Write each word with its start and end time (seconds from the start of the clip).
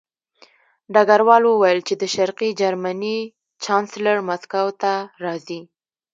ډګروال 0.93 1.43
وویل 1.47 1.79
چې 1.87 1.93
د 2.01 2.03
شرقي 2.15 2.49
جرمني 2.61 3.17
چانسلر 3.63 4.17
مسکو 4.27 4.65
ته 4.81 4.93
راځي 5.23 5.61